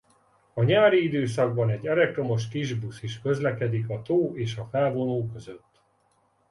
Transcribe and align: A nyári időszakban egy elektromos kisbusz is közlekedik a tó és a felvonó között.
A 0.53 0.63
nyári 0.63 1.03
időszakban 1.03 1.69
egy 1.69 1.87
elektromos 1.87 2.47
kisbusz 2.47 3.03
is 3.03 3.19
közlekedik 3.19 3.89
a 3.89 4.01
tó 4.01 4.35
és 4.35 4.57
a 4.57 4.67
felvonó 4.71 5.27
között. 5.33 5.81